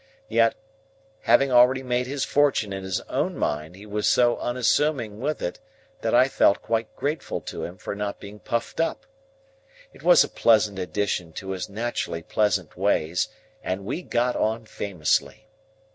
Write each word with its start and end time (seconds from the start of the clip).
Yet, 0.29 0.55
having 1.25 1.51
already 1.51 1.83
made 1.83 2.07
his 2.07 2.25
fortune 2.25 2.73
in 2.73 2.83
his 2.83 3.01
own 3.01 3.37
mind, 3.37 3.75
he 3.75 3.85
was 3.85 4.09
so 4.09 4.39
unassuming 4.39 5.19
with 5.19 5.43
it 5.43 5.59
that 6.01 6.15
I 6.15 6.27
felt 6.27 6.63
quite 6.63 6.95
grateful 6.95 7.39
to 7.41 7.63
him 7.63 7.77
for 7.77 7.95
not 7.95 8.19
being 8.19 8.39
puffed 8.39 8.79
up. 8.79 9.05
It 9.93 10.01
was 10.01 10.23
a 10.23 10.27
pleasant 10.27 10.79
addition 10.79 11.33
to 11.33 11.51
his 11.51 11.69
naturally 11.69 12.23
pleasant 12.23 12.75
ways, 12.75 13.27
and 13.63 13.85
we 13.85 14.01
got 14.01 14.35
on 14.35 14.65
famously. 14.65 15.45